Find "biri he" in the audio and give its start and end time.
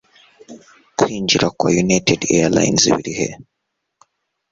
2.95-3.29